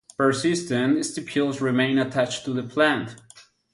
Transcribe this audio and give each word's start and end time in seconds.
Persistent 0.17 0.97
stipules 1.01 1.61
remain 1.61 1.99
attached 1.99 2.43
to 2.45 2.53
the 2.53 2.63
plant. 2.63 3.17